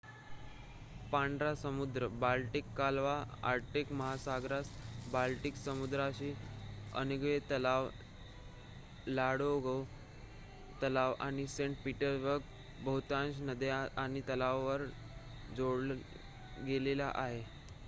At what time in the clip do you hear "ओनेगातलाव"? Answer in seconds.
6.99-7.89